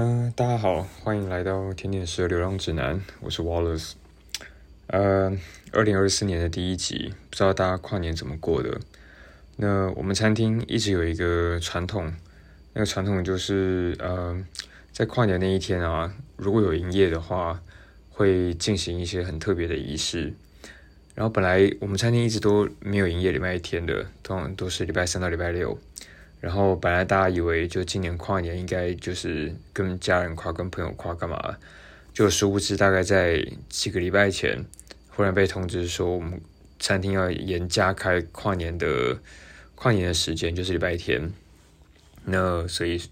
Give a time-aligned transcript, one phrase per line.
[0.00, 3.94] 嗯，大家好，欢迎来到甜点师的流浪指南，我是 Wallace。
[4.86, 5.36] 呃，
[5.72, 8.80] 二零二四年的第一集，不知道大家跨年怎么过的？
[9.56, 12.12] 那我们餐厅一直有一个传统，
[12.74, 14.40] 那个传统就是呃，
[14.92, 17.60] 在跨年那一天啊，如果有营业的话，
[18.10, 20.32] 会进行一些很特别的仪式。
[21.16, 25.76] 然后本来我们餐厅一直都没有营业礼拜一天的，通常都是礼拜三到礼拜六。
[26.40, 31.56] 然后本来大家以为就今年跨年应该就是跟家人跨、跟朋友跨干嘛，
[32.14, 34.64] 就殊不知大概在几个礼拜前，
[35.10, 36.40] 忽然被通知说我们
[36.78, 39.18] 餐厅要延加开跨年的
[39.74, 41.32] 跨年的时间，就是礼拜天。
[42.24, 43.02] 那所以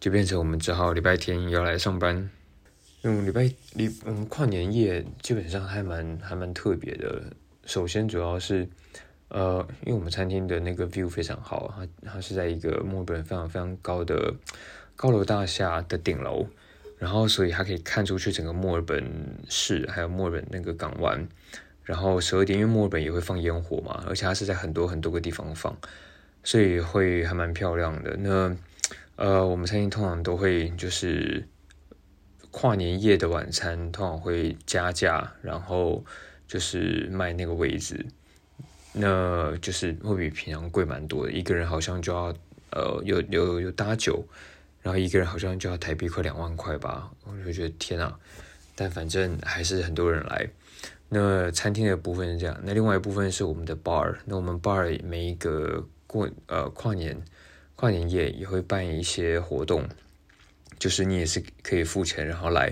[0.00, 2.28] 就变成我们只好礼拜天要来上班。
[3.02, 7.22] 嗯，礼拜礼嗯跨年夜基本上还蛮还蛮特别的。
[7.66, 8.68] 首先主要是。
[9.28, 14.34] 呃，因为我们餐厅的那个 view 非常好，它它是在一个墨尔本非常非常高的
[14.96, 16.46] 高楼大厦的顶楼，
[16.98, 19.04] 然后所以它可以看出去整个墨尔本
[19.48, 21.26] 市，还有墨尔本那个港湾。
[21.82, 25.76] 然后十二点，因为墨尔本也会放烟火嘛，而且它是在很多很多个地方放，
[26.42, 28.16] 所以会还蛮漂亮的。
[28.16, 28.56] 那
[29.16, 31.46] 呃，我们餐厅通常都会就是
[32.50, 36.02] 跨年夜的晚餐通常会加价，然后
[36.48, 38.06] 就是卖那个位置。
[38.96, 42.32] 那就是会比平常贵蛮多的，一个人好像就要
[42.70, 44.24] 呃有有有搭酒，
[44.82, 48.16] 然后一个人好像就要台币快两万块吧，我就觉得天啊！
[48.76, 50.48] 但反正还是很多人来。
[51.08, 57.20] 那餐厅的部分是这样，那另外一部分是我们的 bar，那我们 bar 每一个过呃跨年
[57.74, 59.88] 跨年夜也会办一些活动，
[60.78, 62.66] 就是你也是可以付钱然后来，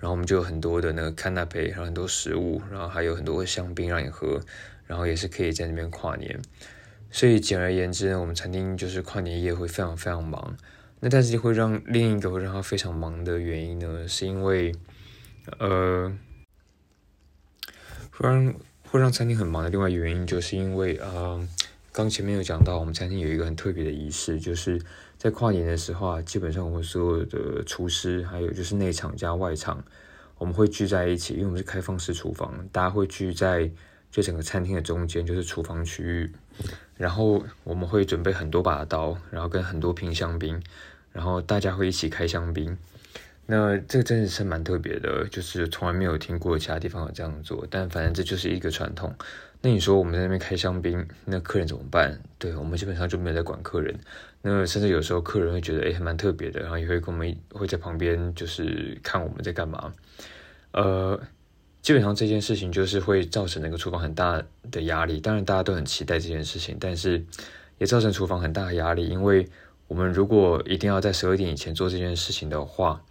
[0.00, 4.40] 然后我们就有很多的那个 canape，然后很多食物，然后还有很多香槟让你喝。
[4.86, 6.40] 然后也是可以在那边跨年，
[7.10, 10.56] 所以简而言之呢，我们餐厅就是跨年夜会非常非常忙。
[11.00, 14.72] 那但是会让另一个会让他非常忙的原因呢，是因为
[15.58, 16.10] 呃，
[18.10, 18.54] 会让
[18.88, 21.46] 会让餐厅很忙的另外原因，就是因为呃，
[21.92, 24.80] 刚前面有讲到，我们餐厅有一个很特别的仪式，就是
[25.18, 29.84] 在跨年的时候啊，基本上我们所有的厨师，还有就是内场加外场，
[30.38, 33.70] 我们会聚在一起，因为我们是开放式厨房，大家会聚在。
[34.10, 36.32] 就整个餐厅的中间就是厨房区域，
[36.96, 40.62] 然后我们会准备很多把刀，然后跟很多瓶香槟，
[41.12, 42.76] 然后大家会一起开香槟。
[43.48, 47.66] 那这个真的是蛮特别的，就是从来没有听过其他地方有这样做。
[47.70, 49.14] 但反正这就是一个传统。
[49.60, 52.18] 那你说我们在那边开香槟，那客人怎么办？
[52.38, 53.94] 对我们基本上就没有在管客人。
[54.42, 59.92] 那甚至有时候客人会觉得哎蛮特别的，然后也会跟我们会在旁边就是看我们在干嘛。
[60.72, 61.20] 呃。
[61.86, 64.42] 基本上这件事情就是会造成那个厨房很大
[64.72, 67.24] 的压力，当然大家都很期待这件事情，但是
[67.78, 69.46] 也造成厨房很大的压力，因为
[69.86, 73.04] 我们如果一定要在十二点以前做这件事情的话，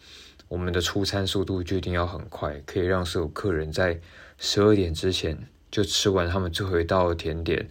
[0.50, 3.97] 我们的出餐速度就一定要很快，可以让所有客人在
[4.38, 7.69] 十二点之前就吃完他们最后一道甜点，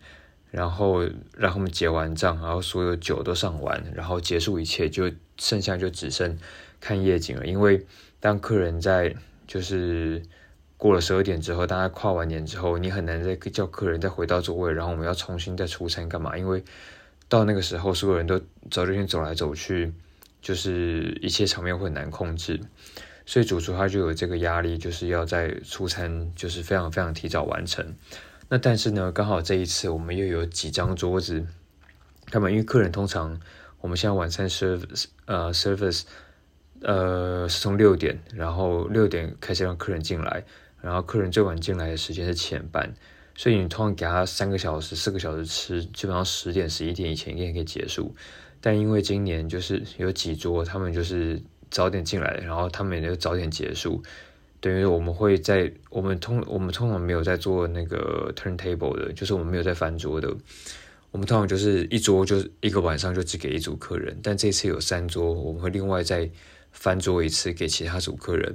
[0.50, 1.02] 然后
[1.36, 6.38] 让他们结完账，然后所有酒都上完，然后结束一切，就剩下就只剩
[6.80, 7.84] 看夜景了，因为
[8.20, 9.14] 当客人在
[9.46, 10.22] 就是。
[10.76, 16.36] 过了十二点之后，大家跨完年之后，你很难再叫客人再回到座位，然后我们要重新再出餐干嘛？
[16.36, 16.62] 因为
[17.28, 18.38] 到那个时候，所有人都
[18.70, 19.92] 早就已经走来走去，
[20.42, 22.60] 就是一切场面会很难控制，
[23.24, 27.94] 所以主厨他就有这个压力，就是要在出餐就是非常非常提早完成。
[28.48, 31.46] 那但是呢，刚好这一次我们又有几张桌子，
[32.26, 33.40] 他们因为客人通常
[33.80, 34.82] 我们现在晚餐 serv
[35.24, 36.02] 呃 service
[36.82, 40.44] 呃是从六点，然后六点开始让客人进来。
[40.84, 42.94] 然后客人最晚进来的时间是前半，
[43.34, 48.14] 所以你通常给他三个小时、四个小时吃，基本上十点、十一点以前应该可以结束。
[48.60, 51.40] 但因为今年就是有几桌，他们就是
[51.70, 54.02] 早点进来，然后他们也就早点结束，
[54.60, 60.28] 等于我们会在我们通我们通常没有在做那个 turntable 的，就是我们没有在翻桌的。
[61.10, 66.28] 我们通常就是一桌就是一个晚上就只给一组客人，但这次有三桌，我们会另外再
[66.72, 68.54] 翻桌一次给其他组客人。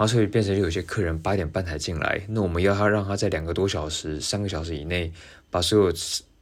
[0.00, 5.12] 然后所以变成有些客人八点半才进来，那我们要他让他在两个多小时、三个小时以内
[5.50, 5.92] 把所有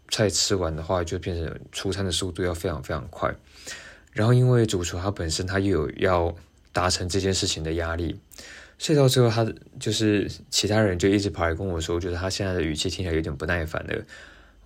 [0.08, 3.34] 菜吃完的话，就变成出餐的速度要非常非常快。
[4.12, 6.32] 然后因为主厨他本身他又有要
[6.72, 8.16] 达成这件事情的压力，
[8.78, 9.44] 所以到最后他
[9.80, 14.04] 就是其他人就一直跑来跟我说，觉得他现在的语气听起来有点不耐烦了。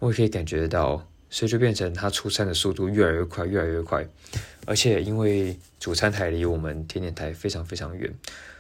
[0.01, 4.07] 我也可以感觉得到，所以就变成他出餐的速度越来越快，越来越快。
[4.67, 8.13] 而且因为主餐台离我们甜点台非常非常远。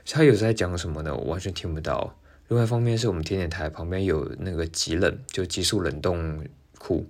[0.06, 1.14] 他有在讲什么呢？
[1.14, 2.16] 我完全听不到。
[2.49, 6.44] 另外一方面是我们甜点台旁边有那个极冷，就急速冷冻
[6.78, 7.06] 库，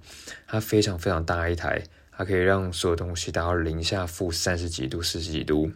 [0.46, 5.72] 它非常非常大一台，它可以让所有东西达到零下负三十几度、四十几度。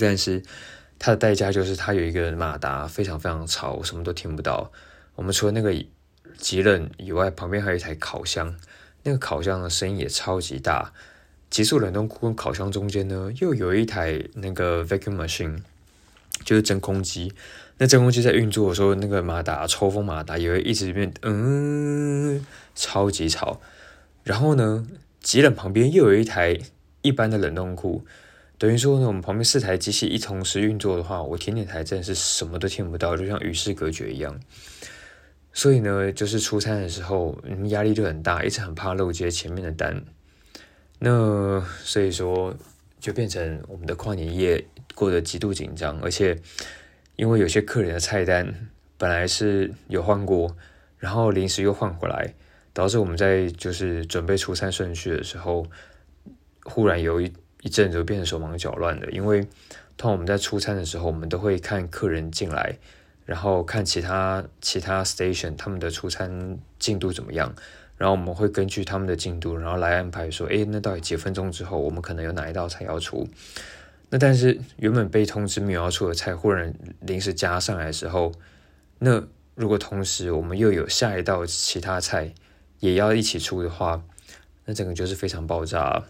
[0.00, 0.42] 但是
[0.98, 4.72] 它的代价就是它有一个马达非常非常吵，什么都听不到。
[5.14, 5.72] 我们除了那个
[6.38, 8.56] 极冷以外，旁边还有一台烤箱，
[9.02, 10.92] 那个烤箱的声音也超级大。
[11.50, 15.58] 急速冷冻库跟烤箱中间呢，又有一台那个 vacuum machine，
[16.44, 17.32] 就是真空机。
[17.78, 22.44] 那真空机在运作的时候，那个马达抽风马达也会一直变，嗯，
[22.74, 23.60] 超级吵。
[24.22, 24.86] 然后呢，
[25.20, 26.58] 极冷旁边又有一台
[27.02, 28.04] 一般的冷冻库。
[28.58, 34.38] 等于说呢，我们旁边四台机器一同时运作的话，我甜点台真的是什么都听不到，就像与世隔绝一样。
[35.52, 37.36] 所以呢，就是出餐的时候，
[37.70, 40.04] 压力就很大，一直很怕漏接前面的单。
[41.00, 42.54] 那所以说，
[43.02, 44.64] 就变成我们的跨年夜
[44.94, 46.38] 过得极度紧张，而且
[47.16, 50.56] 因为有些客人的菜单本来是有换过，
[50.98, 52.32] 然后临时又换回来，
[52.72, 55.66] 导致我们在就是准备出餐顺序的时候，
[56.62, 57.30] 忽然有一。
[57.64, 59.40] 一阵就变成手忙脚乱的，因为
[59.96, 62.76] 通常我们在出餐的时候，我们都会看客人进来，
[63.24, 67.54] 然后看其他其他 station 他们的出餐进度怎么样，
[68.02, 73.28] 然后我们会根据他们的进度，然后来安排说，诶，那到底几分钟之后，我们可能有哪一道菜要出？
[74.10, 78.32] 那但是原本被通知没有要出的菜，忽然临时加上来的时候，
[78.98, 79.22] 那
[79.54, 82.34] 如果同时我们又有下一道其他菜
[82.80, 84.02] 也要一起出的话，
[84.64, 86.02] 那整个就是非常爆炸。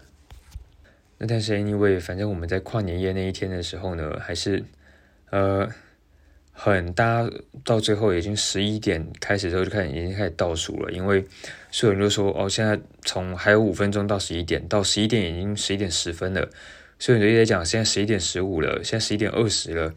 [1.19, 4.65] 那但是因为反正我们在跨年夜那一天的时候呢，还是
[5.29, 5.69] 呃
[6.53, 7.29] 很大
[7.65, 11.25] 到最后已经十一点开始之后就开始已经开始倒数了，因为
[11.71, 16.47] 所有人都说哦，现在从还有五分钟到十一点，到十一点已经十一点十分了，
[16.97, 19.93] 所以就一直在讲现在十一点十五了，现在十一点二十了，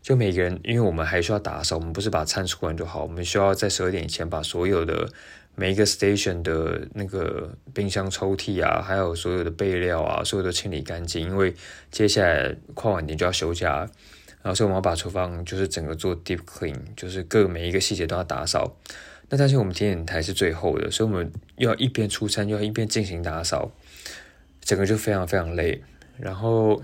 [0.00, 5.08] 就每个人因为我们还需要打扫，我们不是把餐出完就好，我们需要在十二点以前把所有的。
[5.58, 11.54] 每一个 station 的那个冰箱抽屉啊，还有所有的备料啊，所有都清理干净，因为
[11.90, 13.88] 接下来跨晚年就要休假，
[14.46, 18.76] 然后所以我们要把厨房就是整个做 deep clean，就是各每一个细节都要打扫。
[19.28, 23.72] 那但是我们甜点台是最后的，所以我们要一边出餐，又要一边进行打扫，
[24.60, 25.82] 整个就非常非常累，
[26.16, 26.80] 然后。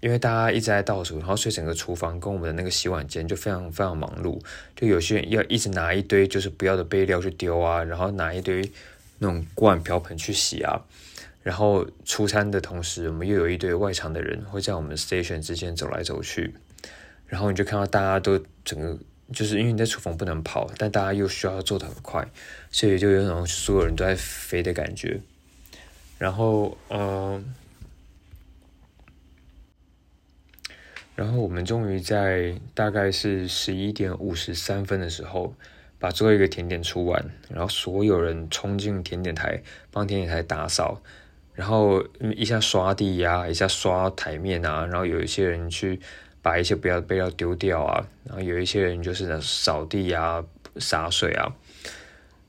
[0.00, 4.38] 因为大家一直在倒数，然后所以整个厨房跟我们的那个洗碗间就非常非常忙碌。
[4.76, 8.70] 就有些人要一直拿一堆就是不要的备料去丢啊，然后拿一堆
[9.20, 10.78] 那种锅碗瓢盆去洗啊。
[11.42, 16.52] 然后出餐的同时，我们又有一堆外场的人会在我们 station 之间走来走去。
[17.34, 18.96] 然后你就看到大家都整个
[19.32, 22.24] 就是因为你在厨房不能跑，但大家又需要做的很快，
[22.70, 25.20] 所以就有种所有人都在飞的感觉。
[26.16, 27.44] 然后，嗯。
[31.16, 35.54] 然后我们终于在大概是十一点五十三分的时候，
[35.98, 39.60] 把最后一个甜点出完，然后所有人冲进甜点台
[39.90, 41.02] 帮甜点台打扫，
[41.52, 42.00] 然后
[42.36, 45.98] 一下刷地呀，一下刷台面啊，然后有一些人去
[46.44, 50.44] 把一些不要的备料丢掉啊，然后有一些人就是扫地啊、
[50.76, 51.52] 洒水啊，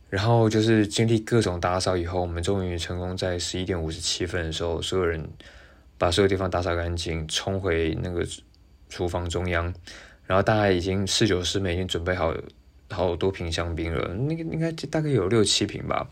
[0.10, 5.28] 然后就是经历各种打扫以后，我们终于成功在十一点五十七分的时候，所有人
[5.98, 8.24] 把所有地方打扫干净，冲回那个。
[8.88, 9.74] 厨房中央，
[10.26, 12.34] 然后大概已经四九师们已经准备好
[12.90, 16.08] 好多瓶香槟了，那个应该大概有六七瓶吧。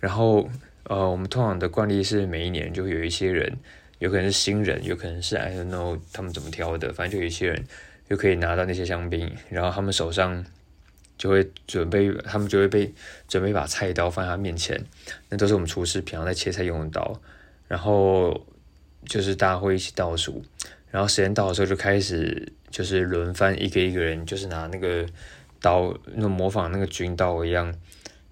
[0.00, 0.50] 然后
[0.82, 3.56] 呃，我们通常的惯例是每一年就有一些人，
[4.02, 7.64] 有可能是新人，有可能是 I don't know 他们怎么挑的，反正就有一些人
[8.10, 10.44] 就可以拿到那些香槟，然后他们手上
[11.16, 12.92] 就会准备，他们就会被
[13.28, 14.84] 准备一把菜刀放在他面前，
[15.28, 17.20] 那都是我们厨师平常在切菜用的刀，
[17.68, 18.44] 然后
[19.06, 20.42] 就是大家会一起倒数。
[20.90, 25.06] 然后时间到的时候就开始，就是轮番一个一个人，就是拿那个
[25.60, 27.72] 刀，那模仿那个军刀一样，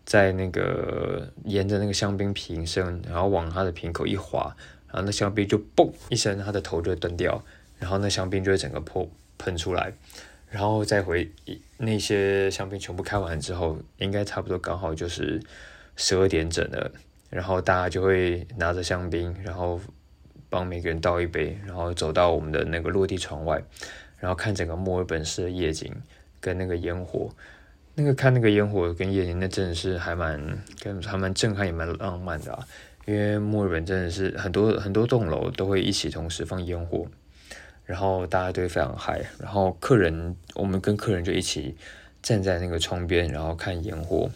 [0.04, 4.54] 在那个沿着那个香槟瓶身，然后往他的瓶口一划，
[4.92, 7.42] 然后那香槟就嘣一声，他的头就断掉，
[7.78, 9.92] 然后那香槟就会整个破喷出来，
[10.50, 11.30] 然后再回
[11.78, 15.40] 那些香槟全部开完之后，应该差不多刚好就是
[15.96, 16.92] 十二点整了，
[17.30, 19.80] 然后大家就会拿着香槟，然后。
[20.52, 23.62] 帮每个人倒一杯，然后走到我们的那个落地窗外，
[24.18, 25.94] 然后看整个墨尔本市的夜景
[26.40, 27.30] 跟那个烟火，
[27.94, 32.66] 那个看那个烟火跟夜景，那真的是还蛮跟还蛮震撼也蛮浪漫的啊！
[33.06, 37.06] 因为墨尔本真的是很多很多栋楼都会一起同时放烟火，
[37.84, 41.76] 然后大家都会非常嗨，然后客人我们跟客人就一起
[42.22, 44.30] 站在那个窗边，然后看烟火，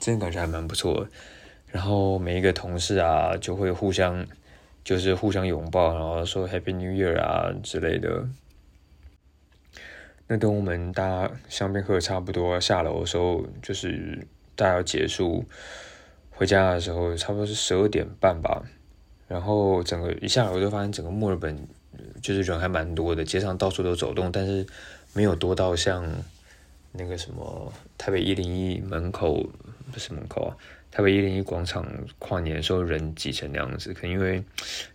[0.00, 1.06] 真的感觉还蛮不错。
[1.68, 4.26] 然后每一个同事啊就会互相。
[4.84, 8.26] 就是互相拥抱，然后说 Happy New Year 啊之类的。
[10.26, 14.26] 那等我们大家香槟喝的差不多下楼的时候，就是
[14.56, 15.44] 大家要结束
[16.32, 18.62] 回家的时候，差不多是十二点半吧。
[19.28, 21.56] 然后整个一下楼就发现整个墨尔本
[22.20, 24.66] 就是人还蛮多的，街上到处都走动，但是
[25.14, 26.04] 没有多到像
[26.92, 29.48] 那个什么台北一零一门口
[29.90, 30.56] 不是门口啊，
[30.90, 31.86] 台北一零一广场
[32.18, 34.44] 跨年的时候人挤成那样子，可能因为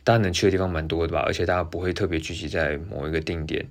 [0.03, 3.65] 大家能去的地方蛮多的吧，而且大家不会特别聚集在某一个定点，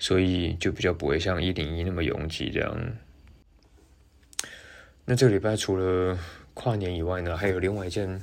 [0.00, 2.76] 所以就比较不会像一零一那么拥挤这样。
[5.04, 6.18] 那这个礼拜除了
[6.58, 8.20] 跨年以外呢，还有另外一件，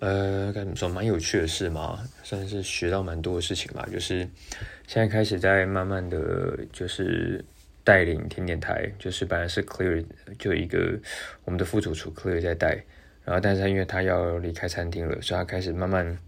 [0.00, 3.86] 呃，该怎么说，蛮有趣的事嘛，算是学到蛮多的事情吧。
[3.92, 4.26] 就是
[4.86, 7.44] 现在开始在慢慢的就是
[7.84, 10.02] 带领甜点台，就是本来是 Clear
[10.38, 10.98] 就一个
[11.44, 12.82] 我们的副主厨 Clear 在带，
[13.22, 16.18] 然后但是他因为他要离开餐厅了，所以他开始慢慢，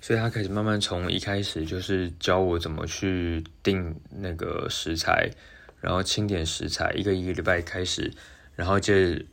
[0.00, 5.30] 所以他开始慢慢从一开始就是教我怎么去定那个食材。
[5.78, 8.10] 然后清点食材，一个一个礼拜开始，
[8.56, 8.92] 然后就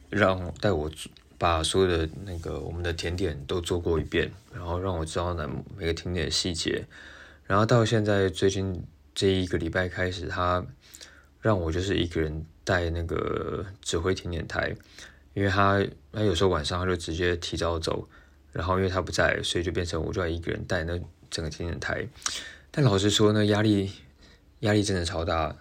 [0.09, 0.91] 让带我
[1.39, 6.85] 把所有的那个我们的甜点都做过一遍，然后让我知道呢每个甜点的细节。
[7.47, 10.63] 然后到现在最近这一个礼拜开始，他
[11.41, 14.75] 让我就是一个人带那个指挥甜点台，
[15.33, 18.07] 因为他他有时候晚上他就直接提早走，
[18.51, 20.99] 然后因为他不在，所以就变成我就要一个人带那
[21.29, 22.07] 整个甜点台。
[22.71, 23.91] 但老实说呢，压力
[24.61, 25.55] 压力真的超大。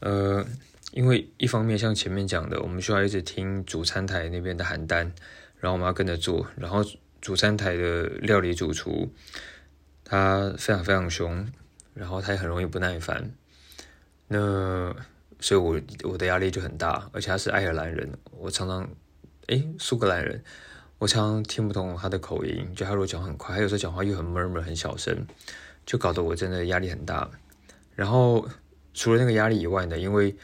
[0.00, 0.44] 呃，
[0.92, 5.10] 因为一方面像前面讲的，我们需要一直听主餐台那边的喊单，
[5.58, 6.84] 然后我们要跟着做，然后
[7.22, 9.10] 主餐台的料理主厨
[10.04, 11.48] 他非常非常凶，
[11.94, 13.32] 然后他也很容易不耐烦，
[14.28, 14.94] 那
[15.40, 18.86] 所以我我的压力就很大，而且他是爱尔兰人，我常常
[19.46, 20.44] 诶苏格兰人，
[20.98, 25.26] 我常常听不懂他的口音，就他如果讲很快，他有时候讲话又很 murmur 很小声，
[25.86, 27.30] 就搞得我真的压力很大，
[27.94, 28.46] 然后。
[28.94, 30.36] 除了那个压力以外呢，因为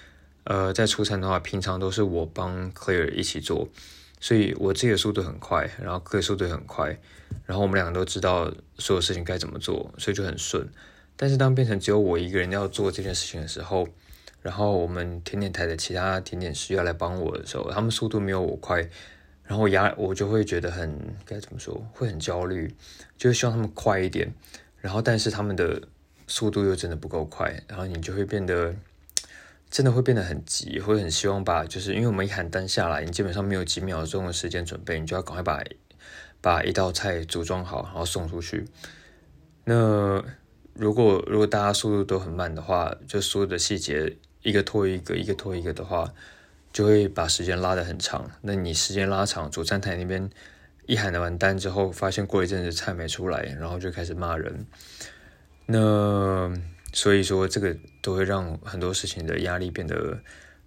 [0.48, 3.68] 呃在出餐的话，平常都是我帮 Clear 一起做，
[4.18, 6.98] 所以我自己的速度很快，然后 Clear 速度也很快，
[7.44, 10.66] 然后我们两个都知道所有事情该怎么做，所以就很顺。
[11.16, 13.86] 但是当变成只有我一个人要做这件事情的时候，
[14.40, 18.80] 然后我们甜点台的其他甜点师要来帮我的时候，他们速度没有我快，
[19.44, 22.74] 然后我压我就会觉得很该怎么说，会很焦虑，
[23.18, 24.32] 就希望他们快一点，
[24.80, 25.82] 然后但是他们的。
[26.30, 28.74] 速度又真的不够快，然后你就会变得
[29.70, 35.62] 真的会变得很急，会很希望把就是因为我们一喊单下来，你基本上没有几秒钟的时间准备，你就要赶快把
[36.40, 38.64] 把一道菜组装好，然后送出去。
[39.64, 40.24] 那
[40.72, 46.12] 如果如果大家速度都很慢的话，就所有的细节一个拖一个，一个拖一个的话，
[46.72, 48.30] 就会把时间拉得很长。
[48.40, 50.30] 那你时间拉长，主餐台那边
[50.86, 54.64] 一喊完单之后，发现过一阵子菜没出来，然后就开始骂人。
[55.66, 56.50] 那
[56.92, 60.18] 所以说，这个都会让很多事情的压力变得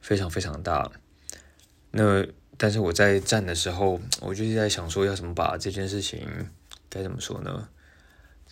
[0.02, 0.92] 非常非常大。
[1.92, 2.26] 那
[2.58, 6.28] 但是我在站的时候，我就是在想说，要怎么把这件事情
[6.90, 7.70] 该怎么说呢？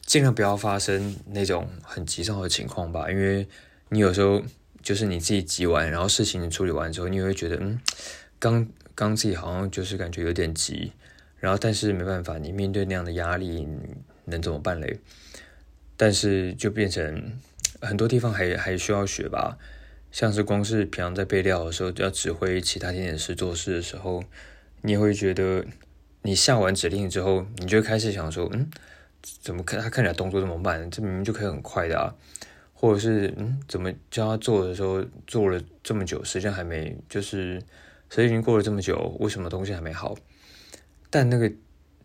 [0.01, 3.11] 尽量不要发生那种很急躁的情况吧。
[3.11, 3.47] 因为
[3.89, 4.41] 你有时候
[4.81, 7.79] 就是你自己急完，然后事情处理完之后，你也会觉得，嗯，
[8.39, 10.91] 刚刚自己好像就是感觉有点急，
[11.37, 13.67] 然后但是没办法，你面对那样的压力，
[14.25, 14.99] 能怎么办嘞？
[15.95, 17.37] 但是就变成
[17.81, 19.57] 很多地方还还需要学吧，
[20.11, 24.23] 像是光是平常在备料的时候，要指挥其他甜点师做事的时候，
[24.81, 25.65] 你也会觉得
[26.23, 28.69] 你下完指令之后，你就开始想说，嗯，
[29.41, 30.89] 怎么看他看起来动作这么慢？
[30.91, 32.13] 这明明就可以很快的啊，
[32.73, 37.55] 或者是嗯，怎么教他做的时候做了这么久，时间还没，就是
[38.09, 40.15] 时间已经过了这么久，为什么东西还没好？
[41.09, 41.51] 但那个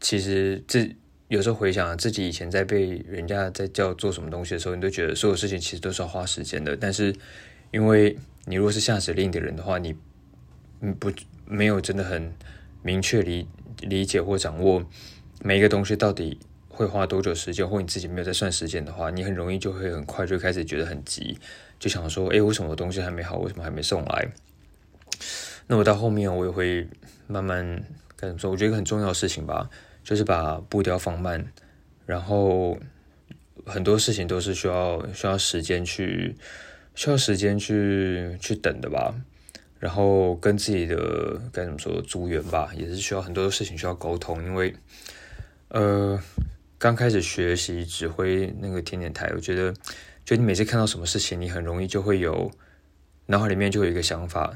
[0.01, 0.95] 其实这。
[1.35, 6.77] 有时候回想自己以前在被人家在叫做什么东西的时候，你都觉得所有事情其实都是要花时间的。
[6.77, 7.13] 但是，
[7.73, 9.97] 因为你如果是下指令的人的话，你
[10.81, 11.11] 嗯不
[11.45, 12.33] 没有真的很
[12.83, 13.49] 明确理
[13.81, 14.85] 理解或掌握
[15.43, 16.39] 每一个东西到底
[16.69, 21.37] 会花多久时间，或你自己没有在算时间的话，你很容易就会很快就开始觉得很急，
[21.81, 23.39] 就想说：哎，为什么东西还没好？
[23.39, 24.29] 为什么还没送来？
[25.67, 26.87] 那我到后面我也会
[27.27, 27.83] 慢慢
[28.27, 28.51] 怎么说？
[28.51, 29.69] 我觉得一个很重要的事情吧。
[30.03, 31.43] 就是把步调放慢，
[32.05, 32.79] 然后
[33.65, 36.37] 很多事情都是需要需要时间去
[36.95, 39.15] 需要时间去去等的吧。
[39.79, 44.45] 然后跟自己的该怎么说组员吧，也是需要很多的事情需要沟通。
[44.45, 44.75] 因为
[45.69, 46.21] 呃
[46.77, 49.73] 刚开始学习指挥那个甜点台，我觉得
[50.23, 52.51] 就你每次看到什么事情，你很容易就会有
[53.25, 54.55] 脑海里面就有一个想法，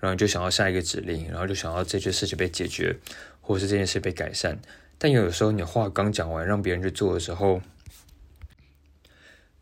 [0.00, 2.96] 然后你就想要下一个指令，然后就想要这件事情被解决，
[3.40, 4.58] 或是这件事被改善。
[4.96, 7.60] 但有时候，你话刚讲完，让别人去做的时候，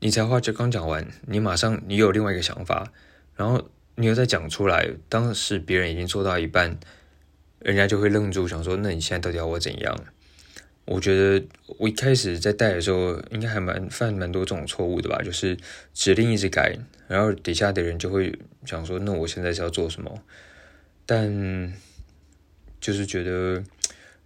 [0.01, 2.93] 你才话就刚讲完，你马上你有另外一个想法，
[3.35, 6.79] 然后你又再讲出来，当时别人已经做到一半，
[7.59, 10.05] 人家就会愣住，想说：“那你现在到底要我怎样？”
[10.87, 11.45] 我觉得
[11.79, 15.57] 我一开始在带的时候，应该还蛮犯蛮多这种错误的吧，就是
[15.93, 16.79] 指令一直改，
[17.09, 18.33] 然后底下的人就会
[18.65, 20.23] 想说，那我现在是要做什么？
[21.05, 21.75] 但
[22.81, 23.65] 就是觉得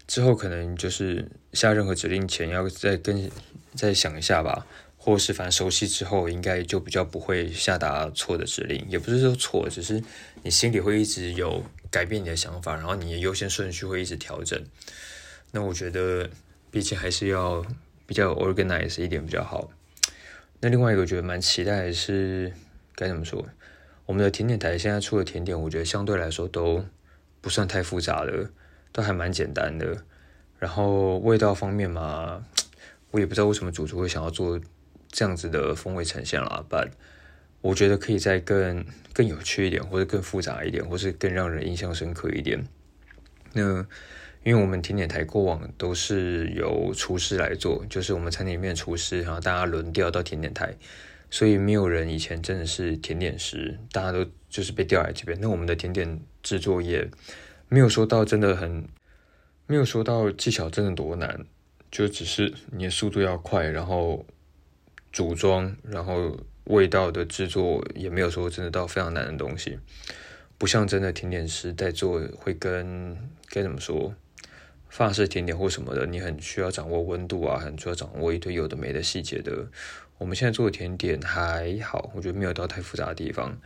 [0.07, 3.31] 之后可能就是下任何指令前要再跟
[3.75, 4.67] 再想一下吧，
[4.99, 10.03] 或是反正熟悉之后，应该就比较不会下达错的指令，也不是说错，只是
[10.43, 14.63] 你心里会一直有改变你的想法，然后你的优先顺序会一直调整。
[15.53, 16.29] 那我觉得。
[16.71, 17.65] 毕竟还是要
[18.07, 19.71] 比较 organize 一点比较好。
[20.61, 22.53] 那另外一个我觉得蛮期待的是
[22.95, 23.45] 该怎么说？
[24.07, 26.85] 我们的甜点台现在出的甜点，我觉得相对来说都
[27.41, 28.51] 不算太复杂的，
[28.93, 30.05] 都还蛮简单的。
[30.59, 32.45] 然后味道方面嘛，
[33.11, 34.61] 我也不知道为什么主厨会想要做
[35.09, 36.65] 这样子的风味呈现啦。
[36.69, 36.91] 但
[37.63, 42.67] 我觉得可以再更更有趣一点，或者更复杂一点，或是更让人印象深刻一点。
[43.55, 43.87] 那。
[44.43, 50.75] 因为我们甜点台过往都是由厨师来做，就是我们餐厅里面的厨师，然后大家轮调到甜点台，
[51.31, 55.39] 所以没有人以前真的是甜点师，大家都就是被调来这边。
[55.41, 57.07] 那我们的甜点制作也
[57.69, 58.89] 没有说到真的很，
[59.67, 61.45] 没有说到技巧真的多难，
[61.91, 64.25] 就只是你的速度要快，然后
[65.13, 69.79] 组装，然后味道的制作也没有说真的到非常难的东西，
[70.57, 73.15] 不像真的甜点师在做会跟
[73.51, 74.15] 该怎么说？
[74.91, 79.67] 法式甜点或什么的，你很需要掌握温度啊，很需要掌握一堆有的没的细节的。
[80.19, 83.57] 我们现在做的甜点还好，我觉得没有到太复杂的地方。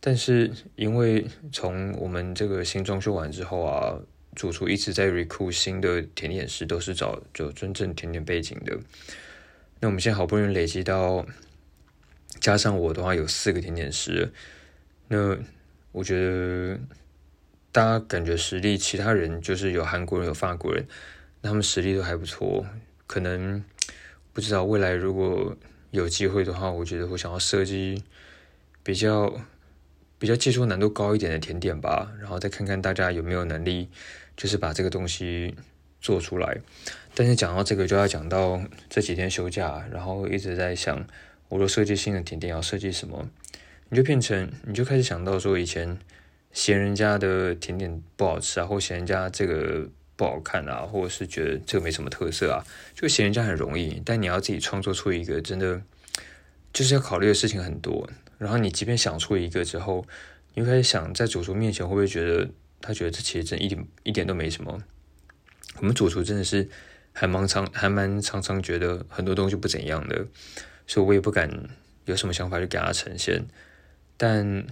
[0.00, 3.98] 但是因为从我们这个新装修完之后啊，
[4.34, 8.78] 主厨一直在 recruit 新的甜点师，都是找就真正甜点背景的。
[9.80, 11.26] 那我们现在好不容易累积到，
[12.40, 14.32] 加上我的话有四个甜点师，
[15.08, 15.36] 那
[15.90, 16.78] 我觉得。
[17.72, 20.84] 大家感觉实力，其他人就是有韩国人、有法国人，
[21.40, 22.66] 那他们实力都还不错。
[23.06, 23.62] 可能
[24.32, 25.56] 不知道未来如果
[25.92, 28.02] 有机会的话，我觉得我想要设计
[28.82, 29.40] 比较
[30.18, 33.88] 比较技术难度高一点的甜点吧，然后再看看大家有没有能力，
[34.36, 35.54] 就是把这个东西
[36.00, 36.58] 做出来。
[37.14, 41.06] 但是讲到这个，就要讲到这几天休假，然后一直在想，
[41.48, 43.28] 我若设计新的甜点要设计什么，
[43.90, 45.96] 你就变成你就开始想到说以前。
[46.52, 54.02] 嫌人家的甜点不好吃啊，或嫌人家这个不好看啊，或者是觉得这个没什么特色啊，就嫌人家很容易。
[54.04, 55.80] 但你要自己创作出一个真的，
[56.72, 58.10] 就是要考虑的事情很多。
[58.36, 60.04] 然后你即便想出一个之后，
[60.54, 64.82] 你开始想在主厨面前会不会觉得他觉得这其实真一点一点都没什么？
[65.78, 66.68] 我们主厨真的是
[67.12, 70.26] 还蛮常还蛮常常觉得很多东西不怎样的，
[70.86, 71.48] 所以我也不敢
[72.06, 73.46] 有什么想法就给他呈现，
[74.16, 74.66] 但。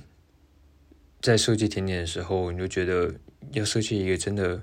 [1.20, 3.14] 在设计甜点的时候，你就觉得
[3.52, 4.62] 要设计一个真的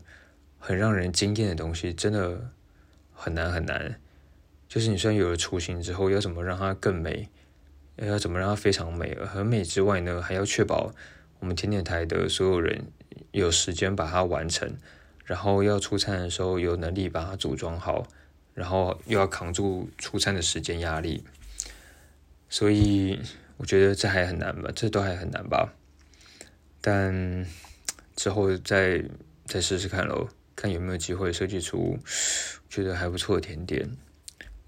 [0.58, 2.52] 很让人惊艳的东西，真的
[3.13, 4.00] 很难很难。
[4.68, 7.30] 就是你虽然有了雏形之后，要怎么让它更美，
[7.98, 9.15] 要怎么让它非常美？
[9.15, 10.94] 很美之外呢，还要确保
[11.39, 12.88] 我们甜点台的所有人
[13.32, 14.76] 有时间把它完成，
[15.24, 18.08] 然后要出餐的时候有能力把它组装好，
[18.54, 21.24] 然后又要扛住出餐的时间压力。
[22.50, 23.20] 所以
[23.58, 25.74] 我觉得这还很难吧，这都还很难吧。
[26.88, 27.43] 但
[28.15, 29.04] 之后再
[29.48, 31.98] 再试试看喽，看有没有机会设计出
[32.69, 33.89] 觉得还不错的甜点。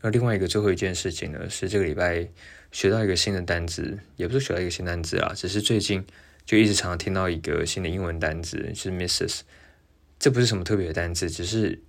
[0.02, 2.28] 那另外一个最后一件事情呢，是这个礼拜
[2.72, 6.04] 学到一个新的单字，也不是学到一个新单字啊，只是最近
[6.44, 9.42] 就一直常常听到一个新的英文单字，就是 Mrs。
[10.18, 11.80] 这不是什么特别的单字，只是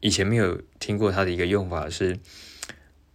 [0.00, 2.18] 以前没有听过它的一个用法是，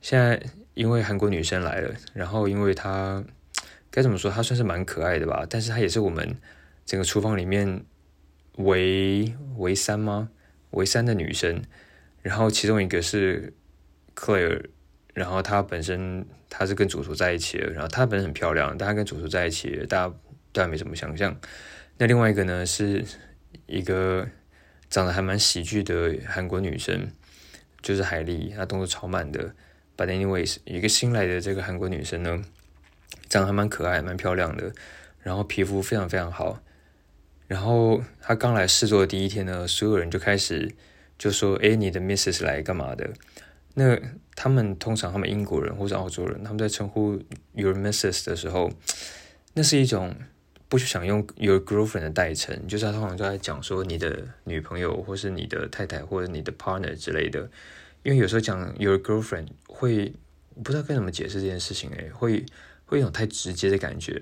[0.02, 0.42] 现在
[0.74, 3.24] 因为韩国女生来了，然后因为她
[3.92, 6.36] 该怎么说，她算是蛮可爱的吧，但是她也是我们。
[6.86, 7.86] 整个厨房里面，
[8.58, 10.30] 围围三吗？
[10.72, 11.64] 围三的女生，
[12.22, 13.54] 然后其中一个是
[14.16, 14.66] Claire，
[15.14, 20.14] 然后她本身她是跟主厨在一起的，然后她本身很漂亮，但她跟主厨在一起，大家
[20.52, 21.40] 大家没什么想象。
[21.98, 23.06] 那另外一个呢，是
[23.68, 24.28] 一个
[24.90, 27.12] 长得还蛮喜剧的韩国女生，
[27.82, 29.54] 就是海莉，她动作超慢的。
[29.96, 32.44] But anyways，一个新来的这个韩国女生呢，
[33.30, 34.74] 长得还蛮可爱、蛮漂亮的，
[35.22, 36.64] 然后皮肤非常非常好。
[37.48, 40.72] 然后他刚来试做的第一天呢，所有人就开始
[41.18, 43.12] 就说：“哎，你的 Missus 来干嘛的？”
[43.76, 44.00] 那
[44.36, 47.20] 他们通常他们英国人或者澳洲人，他们在称呼
[47.54, 48.72] Your Missus 的时候，
[49.54, 50.16] 那是一种
[50.70, 57.50] 不想用 Your Girlfriend 的代称，就是他通常就在讲说你的女朋友，或是你的太太，或者你的 partner 之类的。
[58.04, 60.14] 因为有时候讲 Your Girlfriend 会
[60.64, 62.46] 不知道该怎么解释这件事情，诶，会
[62.86, 64.22] 会有种太直接的感觉。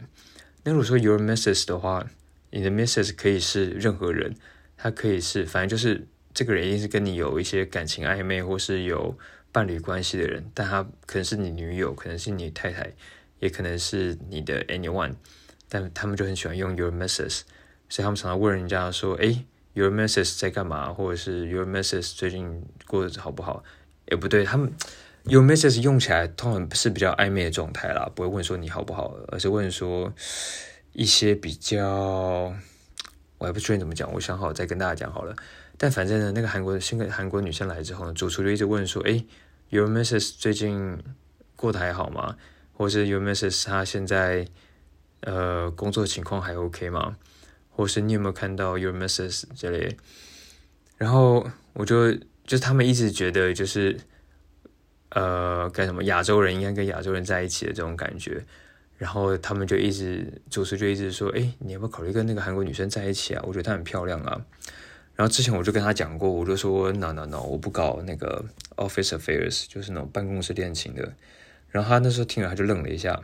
[0.64, 2.06] 那如果说 Your Missus 的话，
[2.52, 4.36] 你的 Missus 可以是任何人，
[4.78, 9.18] 他可以是，反正就是这个人一定是跟你有一些感情暧昧或是有
[9.52, 12.92] 伴侣关系的人，但他可能是你女友，可能是你太太，
[13.40, 15.16] 也可能是你的 anyone，
[15.68, 17.42] 但他们就很喜欢用 your Mrs，
[17.90, 23.64] 所以他们常常问人家说，诶 y o u r Mrs 在干嘛，或者是 your Mrs 最近过得好不好？
[24.10, 24.70] 也不对，他们
[25.24, 30.14] your message 用起来通常是比较暧昧的状态啦，不会问说你好不好，而是问说
[30.94, 32.54] 一些比较。
[33.38, 35.36] 我还不确定怎么讲，我想好再跟大家讲好了。
[35.76, 39.26] 但反正呢，那个韩国的新个韩国女生来之后呢，主厨就一直问说：“哎
[39.70, 41.02] ，Your Mrs 最近
[41.56, 42.38] 过得还好吗？
[42.74, 44.48] 或是 Your Mrs 她现在
[45.22, 47.18] 呃工作情况还 OK 吗？
[47.72, 49.98] 或是你有没有看到 Your Mrs 这类？”
[51.00, 52.14] 然后我就
[52.46, 54.00] 就他们一直觉得就是
[55.10, 58.46] 呃干什么亚洲人应该跟亚洲人在一起的这种感觉。
[59.02, 63.42] 然后他们就一直主持就一直说，哎，你要不要考虑跟那个韩国女生在一起啊？
[63.48, 64.40] 我觉得她很漂亮啊。
[65.16, 71.14] 然后之前我就跟他讲过，我就说，no no no，我不搞那个 office affairs，就是那种办公室恋情的。
[71.72, 73.20] 然后他那时候听了，他就愣了一下，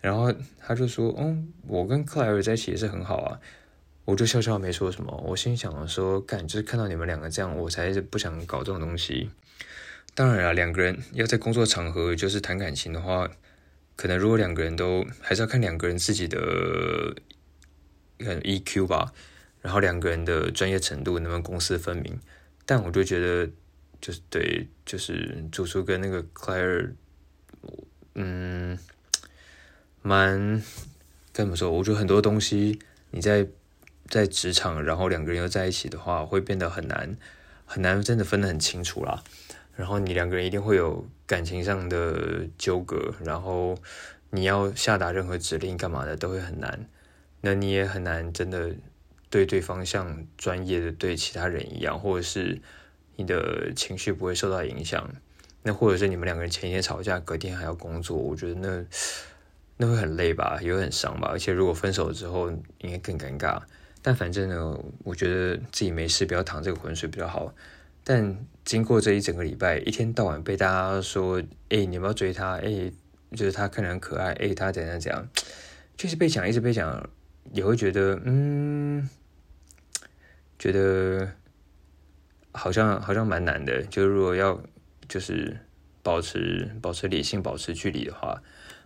[0.00, 3.38] 然后他就说，嗯，我跟克莱尔在一起也是很好啊。
[4.04, 5.16] 我就笑笑没说什么。
[5.24, 9.30] 我心想说，干，就是看到你们两个这样，我才是不想搞这种东西。
[10.12, 13.30] 当然了，两个人要在工作场合就是谈感情的话。
[13.98, 17.16] 可能如果两个人都还是要看两个人自己的
[18.20, 19.12] 很 EQ 吧，
[19.60, 22.16] 然后两个人的专业程度能不能公私分明。
[22.64, 23.50] 但我就觉得
[24.00, 26.92] 就是对，就是主厨跟那个 Claire，
[28.14, 28.78] 嗯，
[30.00, 30.62] 蛮
[31.32, 31.68] 该怎么说？
[31.68, 32.78] 我觉得很多东西
[33.10, 33.48] 你在
[34.08, 37.16] 在职场，然后两个人又在一起的话，会变得很难
[37.66, 39.24] 很难真的分得很清楚啦。
[39.78, 43.78] 然后你两个人一定会有感情上的纠葛，然后
[44.30, 46.84] 你要下达任何指令干嘛的都会很难，
[47.42, 48.74] 那你也很难真的
[49.30, 52.60] 对对方像专业的对其他人一样，或者是
[53.14, 55.08] 你的情绪不会受到影响，
[55.62, 58.84] 那或者是你们两个人前一天吵架，隔天还要工作，我觉得那
[59.76, 63.62] 那会很累吧，也会很伤吧，而且如果分手之后应该更尴尬。
[64.02, 67.54] 但反正呢，我觉得自己没事，不要淌这个浑水比较好。
[68.10, 72.90] 但经过这一整个礼拜，一天到晚被大家说：“哎，你不要追他，哎，
[73.32, 75.28] 就是他看着很可爱，哎，他怎样怎样。”
[75.94, 77.10] 就是被讲，一直被讲，
[77.52, 79.06] 也会觉得，嗯，
[80.58, 81.30] 觉得
[82.52, 83.82] 好像好像蛮难的。
[83.82, 84.58] 就如果要
[85.06, 85.58] 就是
[86.02, 88.42] 保持保持理性，保持距离的话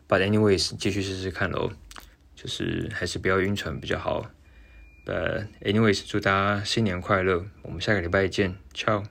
[0.09, 1.71] ，But anyways，继续试试看喽。
[2.35, 4.29] 就是还是不要晕船比较好。
[5.05, 7.45] But anyways，祝大家新年快乐！
[7.63, 9.05] 我们下个礼拜见，ciao。